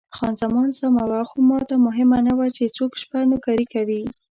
[0.15, 4.01] خان زمان سمه وه، خو ماته مهمه نه وه چې څوک شپه نوکري کوي.